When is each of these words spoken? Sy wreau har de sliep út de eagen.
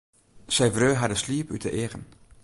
Sy 0.55 0.65
wreau 0.75 0.93
har 0.97 1.11
de 1.11 1.17
sliep 1.23 1.47
út 1.55 1.63
de 1.65 1.71
eagen. 1.81 2.03